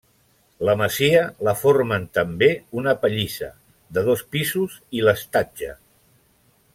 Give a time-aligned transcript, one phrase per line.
[0.67, 2.49] La masia la formen també
[2.81, 3.51] una pallissa,
[3.99, 5.71] de dos pisos, i l'estatge.